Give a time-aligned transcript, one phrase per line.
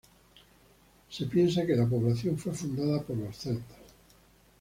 [1.09, 3.77] Se piensa que la población fue fundada por los celtas.